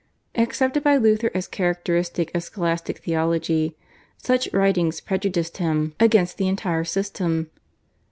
[0.33, 3.77] Accepted by Luther as characteristic of Scholastic Theology,
[4.17, 7.51] such writings prejudiced him against the entire system.